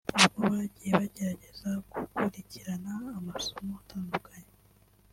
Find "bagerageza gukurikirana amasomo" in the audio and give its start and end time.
0.99-3.71